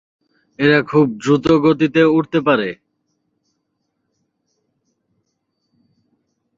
এরা 0.59 0.79
খুব 0.81 1.05
দ্রুত 1.17 1.45
গতিতে 1.65 2.01
উড়তে 2.15 2.39
পারে। 2.47 2.69